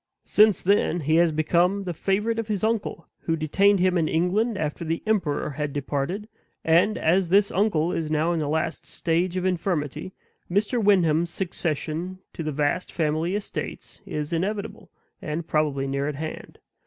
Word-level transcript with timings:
Since 0.25 0.63
then 0.63 1.01
he 1.01 1.17
has 1.17 1.31
become 1.31 1.83
the 1.83 1.93
favorite 1.93 2.39
of 2.39 2.47
his 2.47 2.63
uncle, 2.63 3.05
who 3.19 3.35
detained 3.35 3.79
him 3.79 3.99
in 3.99 4.07
England 4.07 4.57
after 4.57 4.83
the 4.83 5.03
emperor 5.05 5.51
had 5.51 5.73
departed 5.73 6.27
and, 6.65 6.97
as 6.97 7.29
this 7.29 7.51
uncle 7.51 7.91
is 7.91 8.09
now 8.09 8.31
in 8.33 8.39
the 8.39 8.47
last 8.49 8.83
stage 8.87 9.37
of 9.37 9.45
infirmity, 9.45 10.11
Mr. 10.49 10.83
Wyndham's 10.83 11.29
succession 11.29 12.17
to 12.33 12.41
the 12.41 12.51
vast 12.51 12.91
family 12.91 13.35
estates 13.35 14.01
is 14.07 14.33
inevitable, 14.33 14.89
and 15.21 15.47
probably 15.47 15.85
near 15.85 16.07
at 16.07 16.15
hand. 16.15 16.57